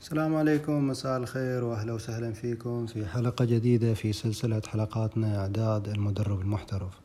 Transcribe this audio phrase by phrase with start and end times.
[0.00, 6.40] السلام عليكم مساء الخير وأهلا وسهلا فيكم في حلقة جديدة في سلسلة حلقاتنا إعداد المدرب
[6.40, 7.00] المحترف.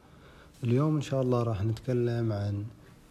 [0.63, 2.65] اليوم إن شاء الله راح نتكلم عن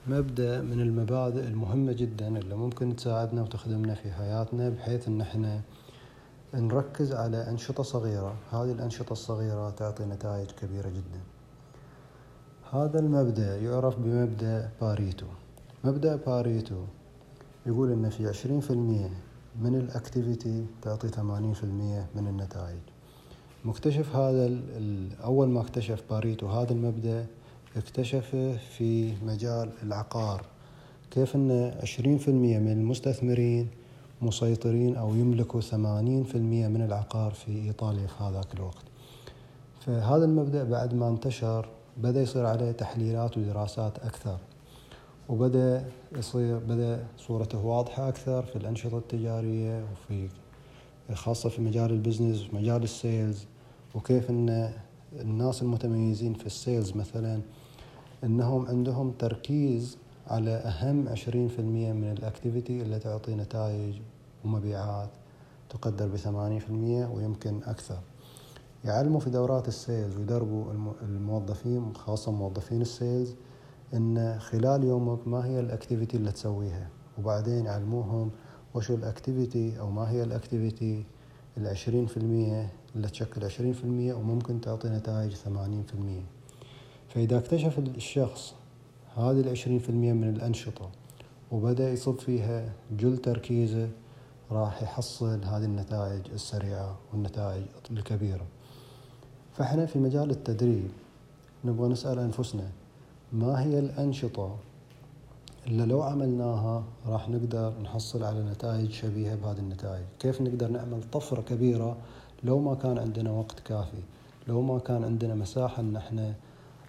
[0.07, 5.61] مبدأ من المبادئ المهمة جدا اللي ممكن تساعدنا وتخدمنا في حياتنا بحيث إن إحنا
[6.55, 11.21] نركز على أنشطة صغيرة، هذه الأنشطة الصغيرة تعطي نتائج كبيرة جدا.
[12.73, 15.27] هذا المبدأ يعرف بمبدأ باريتو.
[15.85, 16.85] مبدأ باريتو
[17.67, 19.11] يقول إن في عشرين في المية
[19.63, 21.17] من ال activity تعطي 80%
[22.15, 22.81] من النتائج.
[23.65, 24.61] مكتشف هذا
[25.25, 27.27] أول ما اكتشف باريتو هذا المبدأ
[27.77, 30.45] اكتشفه في مجال العقار
[31.11, 33.69] كيف أن 20% من المستثمرين
[34.23, 38.85] مسيطرين أو يملكوا 80% من العقار في إيطاليا في هذاك الوقت.
[39.81, 44.39] فهذا المبدأ بعد ما انتشر بدأ يصير عليه تحليلات ودراسات أكثر.
[45.29, 45.85] وبدأ
[46.17, 50.29] يصير بدأ صورته واضحة أكثر في الأنشطة التجارية وفي
[51.15, 53.47] خاصة في مجال ال business ومجال ال sales
[53.95, 54.73] وكيف أن
[55.13, 57.41] الناس المتميزين في ال sales مثلا
[58.25, 63.95] أنهم عندهم تركيز على أهم عشرين في المية من ال activity اللي تعطي نتائج
[64.45, 65.11] ومبيعات
[65.71, 66.09] تقدر
[66.59, 67.99] في المية ويمكن أكثر.
[68.85, 70.65] يعلموا في دورات ال sales ويدربوا
[71.03, 73.35] الموظفين خاصة موظفين ال sales
[73.95, 78.31] إن خلال يومك ما هي ال activity اللي تسويها؟ وبعدين يعلموهم
[78.75, 81.05] وشو ال activity أو ما هي ال activity
[81.57, 86.23] العشرين في المية اللي تشكل عشرين في المية وممكن تعطي نتائج ثمانين في المية.
[87.09, 88.55] فإذا اكتشف الشخص
[89.17, 90.91] هذه العشرين في المية من الأنشطة
[91.53, 93.89] وبدأ يصب فيها جل تركيزه
[94.51, 98.47] راح يحصل هذه النتائج السريعة والنتائج الكبيرة.
[99.53, 100.91] فإحنا في مجال التدريب
[101.65, 102.71] نبغى نسأل أنفسنا
[103.33, 104.57] ما هي الأنشطة
[105.67, 111.41] اللي لو عملناها راح نقدر نحصل على نتائج شبيهة بهذه النتائج؟ كيف نقدر نعمل طفرة
[111.41, 111.97] كبيرة
[112.45, 114.03] لو ما كان عندنا وقت كافي
[114.49, 116.35] لو ما كان عندنا مساحة إن إحنا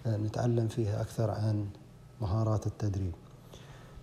[0.06, 1.66] آه، نتعلم فيها أكثر عن
[2.20, 3.12] مهارات التدريب؟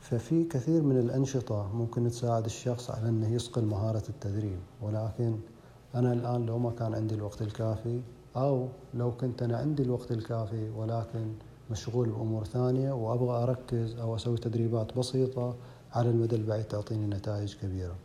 [0.01, 4.59] ففي كثير من الأنشطة ممكن تساعد الشخص على أنه يصقل مهارة التدريب.
[4.81, 5.37] ولكن
[5.95, 8.01] أنا الآن لو ما كان عندي الوقت الكافي
[8.37, 11.33] أو لو كنت أنا عندي الوقت الكافي ولكن
[11.73, 15.55] مشغول بأمور ثانية وأبغى أركز أو أسوي تدريبات بسيطة
[15.93, 17.95] على المدى البعيد تعطيني نتائج كبيرة.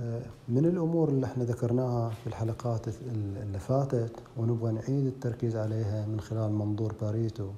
[0.00, 2.88] آه، من الأمور اللي إحنا ذكرناها في الحلقات
[3.42, 7.48] اللي فاتت ونبغى نعيد التركيز عليها من خلال منظور باريتو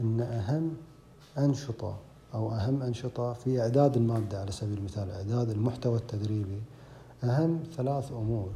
[0.00, 0.70] أن أهم
[1.38, 1.96] أنشطة
[2.34, 6.60] أو أهم أنشطة في إعداد المادة على سبيل المثال إعداد المحتوى التدريبي
[7.24, 8.48] أهم ثلاث أمور.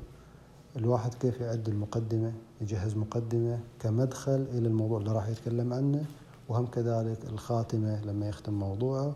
[0.76, 6.04] الواحد كيف يعد المقدمة يجهز مقدمة كمدخل إلى الموضوع اللي راح يتكلم عنه
[6.48, 9.12] وهم كذلك الخاتمة لما يختم موضوعه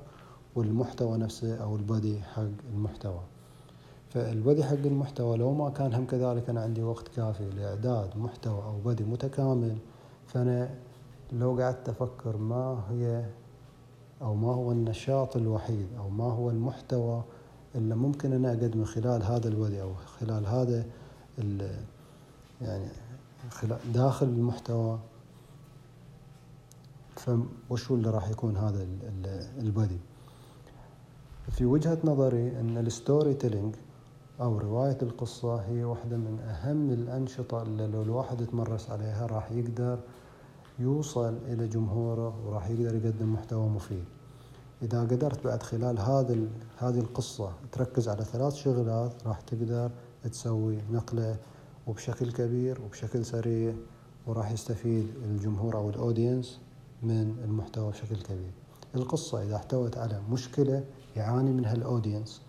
[0.54, 2.42] والمحتوى نفسه أو البدي حق
[2.74, 3.20] المحتوى.
[4.10, 8.78] فالبدي حق المحتوى لو ما كان هم كذلك أنا عندي وقت كافي لإعداد محتوى أو
[8.84, 9.76] بدي متكامل
[10.26, 10.70] فأنا
[11.32, 13.24] لو قعدت أفكر ما هي
[14.22, 17.22] أو ما هو النشاط الوحيد أو ما هو المحتوى
[17.74, 20.84] اللي ممكن أنا أقدمه خلال هذا ال body أو خلال هذا
[22.60, 22.88] يعني
[23.94, 24.98] داخل المحتوى.
[27.16, 28.86] فوشو اللي راح يكون هذا
[29.58, 29.98] ال body
[31.50, 33.74] في وجهة نظري أن ال storytelling
[34.40, 39.98] أو رواية القصة هي واحدة من أهم الأنشطة اللي لو الواحد يتمرس عليها راح يقدر
[40.78, 44.04] يوصل إلى جمهوره وراح يقدر يقدم محتوى مفيد.
[44.82, 46.36] إذا قدرت بعد خلال هذا
[46.78, 49.90] هذه القصة تركز على ثلاث شغلات راح تقدر
[50.28, 51.36] تسوي نقلة
[51.86, 53.74] وبشكل كبير وبشكل سريع
[54.26, 56.58] وراح يستفيد الجمهور أو الأودينس
[57.02, 58.50] من المحتوى بشكل كبير.
[58.94, 60.84] القصة إذا احتوت على مشكلة
[61.16, 62.42] يعاني منها الأودينس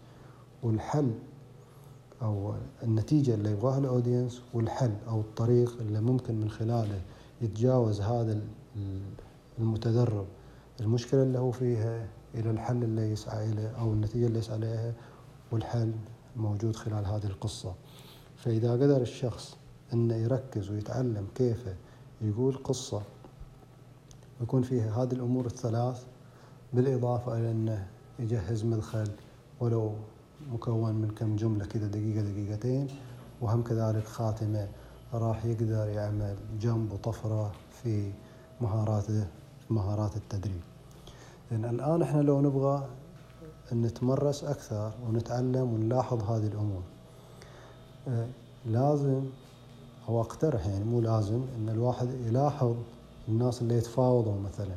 [0.63, 1.11] والحل
[2.21, 2.53] أو
[2.83, 7.01] النتيجة اللي يبغاها الأودينس والحل أو الطريق اللي ممكن من خلاله
[7.41, 8.41] يتجاوز هذا
[9.59, 10.25] المتدرب.
[10.81, 14.93] المشكلة اللي هو فيها إلى الحل اللي يسعى إليه أو النتيجة اللي يسعى إليها
[15.51, 15.91] والحل
[16.37, 17.73] موجود خلال هذه القصة.
[18.37, 19.57] فإذا قدر الشخص
[19.93, 21.65] أنه يركز ويتعلم كيف
[22.21, 23.01] يقول قصة
[24.39, 26.05] ويكون فيها هذه الأمور الثلاث
[26.73, 27.87] بالإضافة إلى أنه
[28.19, 29.11] يجهز مدخل
[29.59, 29.93] ولو
[30.53, 32.87] مكون من كم جملة كذا دقيقة دقيقتين
[33.41, 34.67] وهم كذلك خاتمة
[35.13, 37.51] راح يقدر يعمل جنب وطفرة
[37.83, 38.11] في
[38.61, 39.27] مهاراته
[39.69, 40.61] مهارات التدريب.
[41.51, 42.87] لأن الآن إحنا لو نبغى
[43.73, 46.81] نتمرس أكثر ونتعلم ونلاحظ هذه الأمور.
[48.07, 48.27] آه،
[48.65, 49.21] لازم
[50.09, 52.75] أو أقترح يعني مو لازم إن الواحد يلاحظ
[53.27, 54.75] الناس اللي يتفاوضوا مثلا.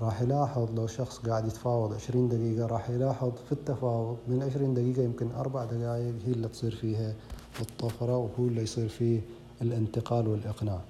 [0.00, 5.02] راح يلاحظ لو شخص قاعد يتفاوض 20 دقيقة راح يلاحظ في التفاوض من 20 دقيقة
[5.02, 7.14] يمكن أربع دقائق هي اللي تصير فيها
[7.60, 9.20] الطفرة وهو اللي يصير فيه
[9.62, 10.80] الانتقال والإقناع.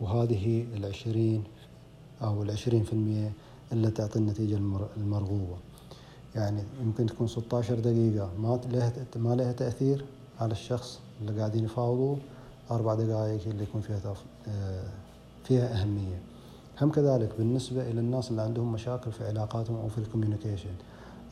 [0.00, 1.44] وهذه العشرين
[2.22, 3.32] أو العشرين في المية
[3.72, 4.56] اللي تعطي النتيجة
[4.96, 5.56] المرغوبة.
[6.34, 8.30] يعني يمكن تكون 16 دقيقة.
[8.38, 10.04] ما لها ما لها تأثير
[10.40, 12.18] على الشخص اللي قاعدين يفاوضوه
[12.70, 14.14] أربع دقائق اللي يكون فيها
[14.48, 14.84] آه،
[15.44, 16.20] فيها أهمية.
[16.80, 20.70] هم كذلك بالنسبة إلى الناس اللي عندهم مشاكل في علاقاتهم أو في الكوميونيكيشن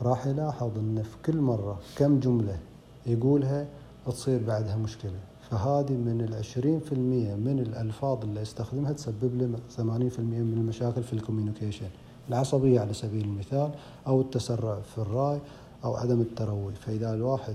[0.02, 2.58] راح يلاحظ أن في كل مرة كم جملة
[3.06, 3.66] يقولها
[4.06, 5.18] تصير بعدها مشكلة.
[5.50, 10.52] فهذه من العشرين في المية من الألفاظ اللي يستخدمها تسبب له ثمانين في المية من
[10.52, 11.88] المشاكل في ال communication.
[12.28, 13.70] العصبية على سبيل المثال
[14.06, 15.38] أو التسرع في الرأي
[15.84, 17.54] أو عدم التروي فإذا الواحد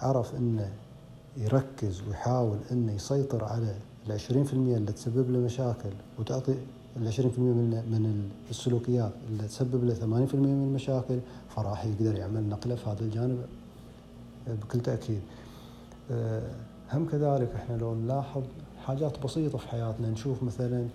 [0.00, 0.72] عرف أنه
[1.36, 3.74] يركز ويحاول أنه يسيطر على
[4.06, 6.54] العشرين في المية اللي تسبب له مشاكل وتعطي
[6.96, 11.18] العشرين في المية من, السلوكيات اللي تسبب له ثمانين في المية من المشاكل
[11.56, 13.38] فراح يقدر يعمل نقلة في هذا الجانب
[14.46, 15.20] بكل تأكيد.
[16.10, 16.42] أه،
[16.92, 18.42] هم كذلك إحنا لو نلاحظ
[18.86, 20.86] حاجات بسيطة في حياتنا نشوف مثلا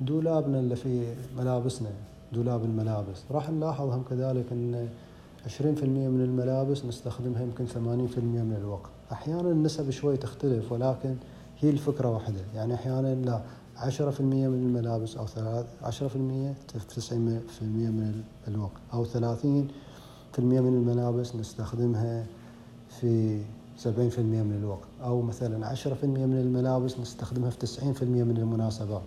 [0.00, 1.90] دولابنا اللي في ملابسنا.
[2.34, 3.22] دولاب الملابس.
[3.30, 4.88] راح نلاحظ هم كذلك إن
[5.46, 7.76] 20% من الملابس نستخدمها يمكن 80%
[8.18, 8.90] من الوقت.
[9.12, 11.16] أحيانا النسب شوي تختلف ولكن
[11.60, 12.40] هي الفكرة واحدة.
[12.54, 13.40] يعني أحيانا لا
[13.76, 15.26] 10% من الملابس أو
[15.82, 18.80] 10% في 90% من الوقت.
[18.94, 19.18] أو 30%
[20.38, 22.26] من الملابس نستخدمها
[23.00, 23.40] في
[23.84, 23.88] 70%
[24.18, 24.88] من الوقت.
[25.04, 29.02] أو مثلا 10% من الملابس نستخدمها في 90% من المناسبات.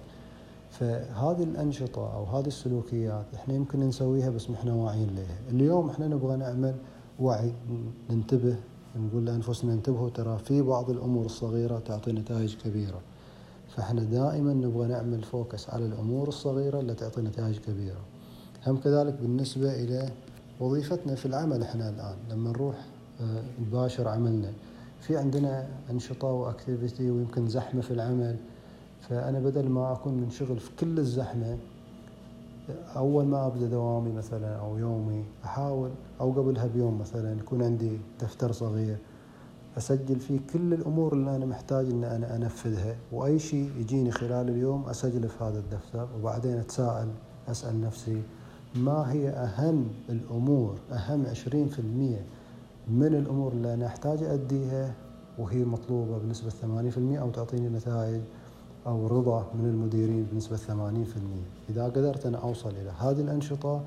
[0.69, 5.37] فهذه الأنشطة أو هذه السلوكيات إحنا يمكن نسويها بس إحنا واعيين لها.
[5.49, 6.75] اليوم إحنا نبغى نعمل
[7.19, 7.53] وعي
[8.09, 8.55] ننتبه
[8.95, 13.01] نقول لأنفسنا انتبهوا ترى في بعض الأمور الصغيرة تعطي نتائج كبيرة.
[13.75, 18.01] فإحنا دائما نبغى نعمل focus على الأمور الصغيرة اللي تعطي نتائج كبيرة.
[18.67, 20.09] هم كذلك بالنسبة إلى
[20.59, 22.15] وظيفتنا في العمل إحنا الآن.
[22.31, 22.75] لما نروح
[23.61, 24.51] نباشر عملنا
[25.01, 28.35] في عندنا أنشطة و activity ويمكن زحمة في العمل.
[29.01, 31.57] فأنا بدل ما أكون منشغل في كل الزحمة
[32.95, 35.89] أول ما أبدأ دوامي مثلا أو يومي أحاول
[36.21, 38.97] أو قبلها بيوم مثلا يكون عندي دفتر صغير
[39.77, 44.89] أسجل فيه كل الأمور اللي أنا محتاج أن أنا أنفذها وأي شيء يجيني خلال اليوم
[44.89, 47.07] أسجله في هذا الدفتر وبعدين أتساءل
[47.47, 48.21] أسأل نفسي
[48.75, 52.21] ما هي أهم الأمور أهم عشرين في المية
[52.87, 54.93] من الأمور اللي أنا أحتاج أديها
[55.37, 58.21] وهي مطلوبة بنسبة 80% أو تعطيني نتائج
[58.85, 60.61] أو رضا من المديرين بنسبة 80%
[61.69, 63.81] إذا قدرت أنا أوصل إلى هذه الأنشطة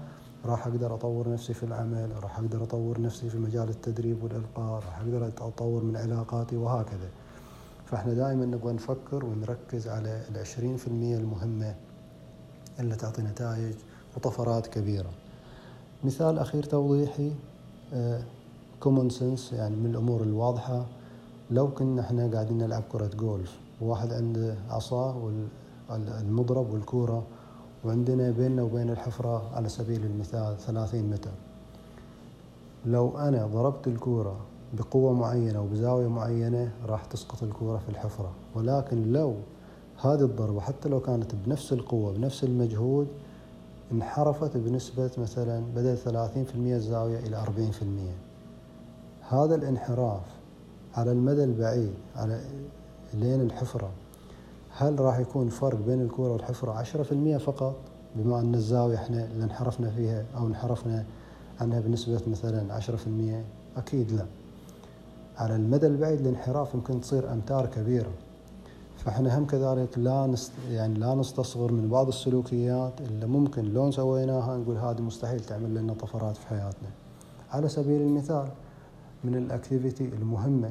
[0.45, 4.99] راح أقدر أطور نفسي في العمل راح أقدر أطور نفسي في مجال التدريب والإلقاء راح
[4.99, 7.09] أقدر أطور من علاقاتي وهكذا.
[7.87, 11.75] فإحنا دائما نبغى نفكر ونركز على العشرين في المية المهمة
[12.81, 13.75] اللي تعطي نتائج
[14.17, 15.11] وطفرات كبيرة.
[16.05, 17.33] مثال أخير توضيحي
[17.93, 18.23] آه،
[18.81, 20.87] common sense يعني من الأمور الواضحة.
[21.51, 25.15] لو كنا إحنا قاعدين نلعب كرة جولف وواحد عنده عصا
[25.91, 27.23] والمضرب والكورة
[27.85, 31.31] وعندنا بيننا وبين الحفرة على سبيل المثال 30 متر.
[32.87, 34.37] لو أنا ضربت الكورة
[34.73, 38.31] بقوة معينة وبزاوية معينة راح تسقط الكورة في الحفرة.
[38.55, 39.35] ولكن لو
[40.03, 43.09] هذه الضربة حتى لو كانت بنفس القوة بنفس المجهود
[43.93, 46.09] انحرفت بنسبة مثلا بدل 30%
[46.57, 47.45] الزاوية إلى
[49.31, 50.23] 40% هذا الانحراف
[50.95, 52.41] على المدى البعيد على
[53.15, 53.91] لين الحفرة.
[54.77, 57.75] هل راح يكون فرق بين الكورة والحفرة عشرة في المية فقط؟
[58.17, 61.05] بما أن الزاوية إحنا اللي انحرفنا فيها أو انحرفنا
[61.61, 63.45] عنها بنسبة مثلا عشرة في المية
[63.77, 64.27] أكيد لا.
[65.39, 68.11] على المدى البعيد الانحراف يمكن تصير أمتار كبيرة.
[69.05, 74.57] فإحنا هم كذلك لا نست يعني لا نستصغر من بعض السلوكيات اللي ممكن لو سويناها
[74.57, 76.89] نقول هذه مستحيل تعمل لنا طفرات في حياتنا.
[77.51, 78.49] على سبيل المثال
[79.25, 80.71] من ال activity المهمة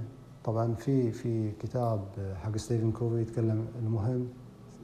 [0.50, 2.02] طبعا في في كتاب
[2.44, 4.28] حق ستيفن كوفي يتكلم المهم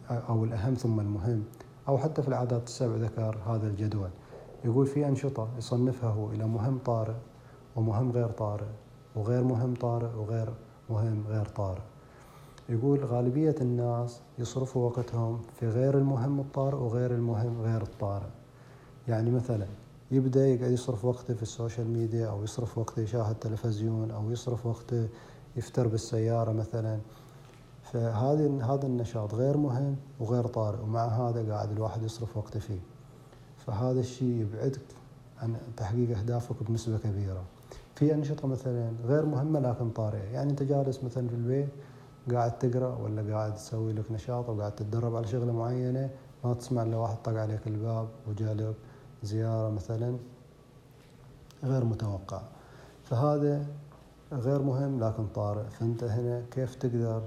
[0.10, 1.43] أو الأهم ثم المهم
[1.88, 4.10] أو حتى في العادات السبع ذكر هذا الجدول.
[4.65, 7.13] يقول في أنشطة يصنفها هو إلى مهم طارئ
[7.75, 8.65] ومهم غير طارئ
[9.15, 10.50] وغير مهم طارئ وغير
[10.89, 11.81] مهم غير طارئ.
[12.69, 18.29] يقول غالبية الناس يصرفوا وقتهم في غير المهم الطارئ وغير المهم غير الطارئ.
[19.07, 19.65] يعني مثلا
[20.12, 24.65] يبدأ يقعد يصرف وقته في ال social media أو يصرف وقته يشاهد تلفزيون أو يصرف
[24.65, 25.07] وقته
[25.57, 27.00] يفتر بالسيارة مثلا.
[27.83, 32.79] فهذه هذا النشاط غير مهم وغير طارئ ومع هذا قاعد الواحد يصرف وقته فيه.
[33.65, 34.81] فهذا الشيء يبعدك
[35.41, 37.43] عن تحقيق أهدافك بنسبة كبيرة.
[37.95, 40.24] في أنشطة مثلا غير مهمة لكن طارئة.
[40.24, 41.69] يعني أنت جالس مثلا في البيت
[42.31, 46.09] قاعد تقرأ ولا قاعد تسوي لك نشاط أو قاعد تتدرب على شغلة معينة
[46.43, 48.75] ما تسمع إلا واحد طق عليك الباب وجالك
[49.24, 50.17] زيارة مثلا
[51.63, 52.41] غير متوقع.
[53.03, 53.65] فهذا
[54.34, 57.22] غير مهم لكن طارئ فأنت هنا كيف تقدر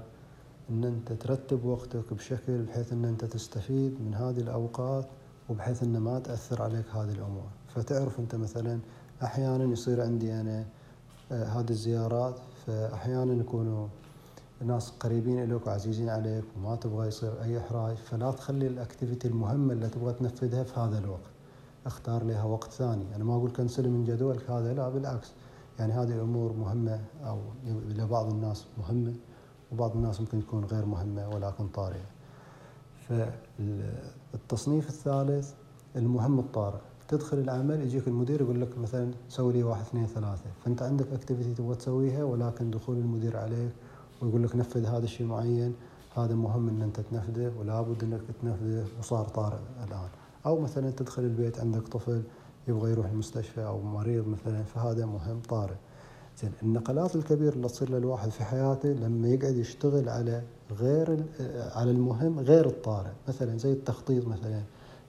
[0.69, 5.05] إن أنت ترتب وقتك بشكل بحيث إن أنت تستفيد من هذه الأوقات
[5.49, 8.79] وبحيث إن ما تأثر عليك هذه الأمور؟ فتعرف أنت مثلا
[9.23, 10.65] أحيانا يصير عندي أنا
[11.31, 13.87] آه، هذه الزيارات فاحيانا يكونوا
[14.61, 19.73] ناس قريبين لك وعزيزين عليك وما تبغى يصير أي احراج فلا تخلي ال activity المهمة
[19.73, 21.29] اللي تبغى تنفذها في هذا الوقت.
[21.85, 23.15] اختار لها وقت ثاني.
[23.15, 25.31] أنا ما أقول cancel من جدولك هذا لا بالعكس.
[25.79, 27.39] يعني هذه الأمور مهمة أو
[27.87, 29.13] لبعض الناس مهمة
[29.71, 32.05] وبعض الناس ممكن تكون غير مهمة ولكن طارئة.
[34.33, 35.53] فالتصنيف الثالث
[35.95, 36.79] المهم الطارئ.
[37.07, 40.49] تدخل العمل يجيك المدير يقول لك مثلا سوي لي واحد اثنين ثلاثة.
[40.65, 43.71] فأنت عندك activity تبغى تسويها ولكن دخول المدير عليك
[44.21, 45.75] ويقول لك نفذ هذا الشيء معين
[46.17, 50.09] هذا مهم إن أنت تنفذه ولا بد إنك تنفذه وصار طارئ الآن.
[50.45, 52.23] أو مثلا تدخل البيت عندك طفل
[52.69, 55.75] يبغى يروح المستشفى أو مريض مثلا فهذا مهم طارئ.
[56.41, 61.23] زين النقلات الكبيرة اللي تصير للواحد في حياته لما يقعد يشتغل على غير
[61.75, 63.11] على المهم غير الطارئ.
[63.27, 64.61] مثلا زي التخطيط مثلا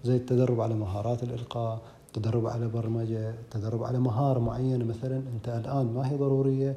[0.04, 5.94] زي التدرب على مهارات الإلقاء التدرب على برمجة التدرب على مهارة معينة مثلا أنت الآن
[5.94, 6.76] ما هي ضرورية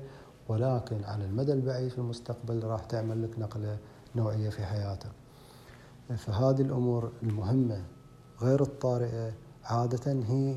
[0.49, 3.77] ولكن على المدى البعيد في المستقبل راح تعمل لك نقلة
[4.15, 5.11] نوعية في حياتك.
[6.17, 7.81] فهذه الأمور المهمة.
[8.41, 10.55] غير الطارئة عادة هي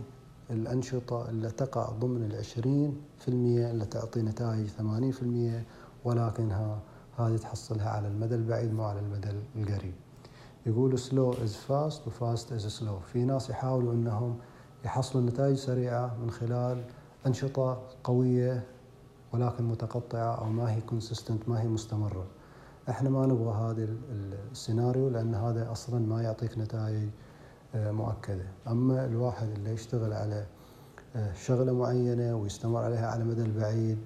[0.50, 5.64] الأنشطة اللي تقع ضمن العشرين في المية اللي تعطي نتائج ثمانين في المية
[6.04, 6.78] ولكنها
[7.18, 9.94] هذه تحصلها على المدى البعيد مو على المدى القريب.
[10.66, 13.12] يقول slow is fast و fast is slow.
[13.12, 14.38] في ناس يحاولوا أنهم
[14.84, 16.84] يحصلوا نتائج سريعة من خلال
[17.26, 18.64] أنشطة قوية
[19.32, 22.26] ولكن متقطعة أو ما هي consistent ما هي مستمرة.
[22.88, 23.88] إحنا ما نبغى هذا
[24.52, 27.08] السيناريو لأن هذا أصلا ما يعطيك نتائج
[27.76, 28.46] مؤكدة.
[28.68, 30.46] أما الواحد اللي يشتغل على
[31.16, 33.98] آه، شغلة معينة ويستمر عليها على المدى البعيد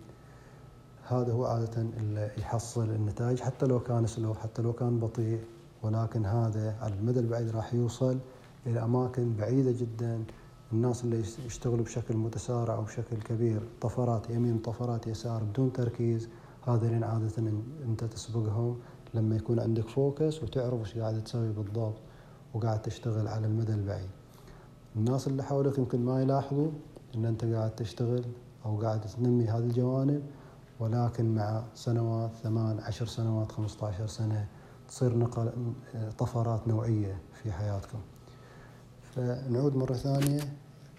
[1.08, 5.40] هذا هو عادة اللي يحصل النتائج حتى لو كان سلو حتى لو كان بطيء
[5.82, 8.18] ولكن هذا على المدى البعيد راح يوصل
[8.66, 10.24] إلى أماكن بعيدة جدا.
[10.72, 16.28] الناس اللي يشتغلوا بشكل متسارع وبشكل كبير طفرات يمين طفرات يسار بدون تركيز
[16.66, 17.52] هذين عادة
[17.84, 18.78] أنت تسبقهم
[19.14, 21.94] لما يكون عندك فوكس وتعرف وش قاعد تسوي بالضبط.
[22.54, 24.10] وقاعد تشتغل على المدى البعيد.
[24.96, 26.70] الناس اللي حولك يمكن ما يلاحظوا
[27.14, 28.24] إن أنت قاعد تشتغل
[28.66, 30.22] أو قاعد تنمي هذه الجوانب
[30.80, 34.46] ولكن مع سنوات ثمان عشر سنوات خمسة عشر سنة
[34.88, 35.50] تصير نقل
[36.18, 37.98] طفرات نوعية في حياتكم.
[39.14, 40.40] فنعود مرة ثانية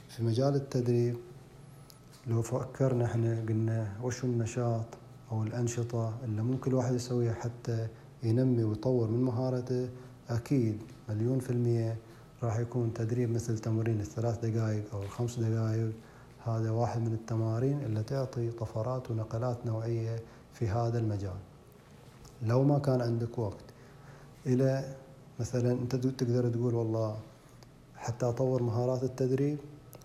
[0.10, 1.18] في مجال التدريب.
[2.28, 4.86] لو فكرنا إحنا قلنا وش النشاط
[5.32, 7.88] أو الأنشطة اللي ممكن الواحد يسويها حتى
[8.24, 9.90] ينمي ويطور من مهارته
[10.30, 10.82] أكيد
[11.14, 11.98] مليون في المية
[12.44, 15.92] راح يكون تدريب مثل تمرين الثلاث دقائق أو الخمس دقائق
[16.46, 20.20] هذا واحد من التمارين اللي تعطي طفرات ونقلات نوعية
[20.54, 21.40] في هذا المجال.
[22.44, 23.66] لو ما كان عندك وقت
[24.46, 24.96] إلى
[25.40, 27.18] مثلا أنت تقدر تقول والله
[27.96, 29.58] حتى أطور مهارات التدريب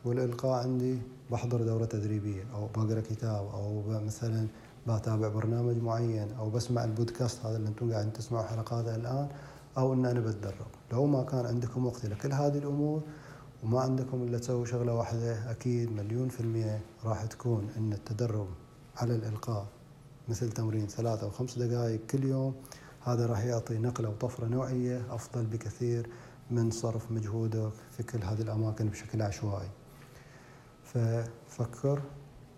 [0.04, 0.98] والإلقاء عندي
[1.30, 4.46] بحضر دورة تدريبية أو بقرأ كتاب أو مثلا
[4.88, 9.28] بتابع برنامج معين أو بسمع البودكاست هذا اللي أنتم قاعدين تسمعوا حلقاته الآن.
[9.78, 10.66] أو إن أنا بتدرب.
[10.92, 13.02] لو ما كان عندكم وقت لكل هذه الأمور
[13.64, 18.48] وما عندكم إلا تسوي شغلة واحدة أكيد مليون في المية راح تكون إن التدرب
[18.96, 19.66] على الإلقاء
[20.28, 22.54] مثل تمرين ثلاثة أو خمس دقائق كل يوم.
[23.04, 26.08] هذا راح يعطي نقلة وطفرة نوعية أفضل بكثير
[26.50, 29.68] من صرف مجهودك في كل هذه الأماكن بشكل عشوائي.
[30.84, 32.02] ففكر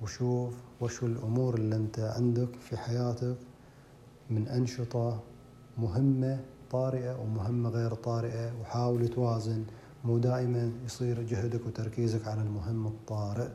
[0.03, 3.37] وشوف وشو الأمور اللي أنت عندك في حياتك
[4.31, 5.21] من أنشطة
[5.79, 9.65] مهمة طارئة ومهمة غير طارئة وحاول توازن.
[10.05, 13.49] مو دائما يصير جهدك وتركيزك على المهم الطارئ.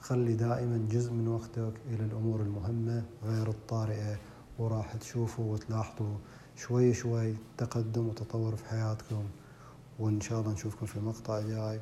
[0.00, 4.16] خلي دائما جزء من وقتك إلى الأمور المهمة غير الطارئة
[4.58, 6.16] وراح تشوفوا وتلاحظوا
[6.56, 9.24] شوي شوي تقدم وتطور في حياتكم.
[9.98, 11.80] وإن شاء الله نشوفكم في مقطع جاي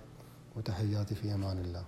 [0.57, 1.85] وتحياتي في أمان الله.